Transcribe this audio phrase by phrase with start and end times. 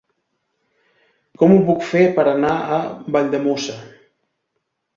[1.41, 2.81] Com ho puc fer per anar a
[3.17, 3.79] Valldemossa?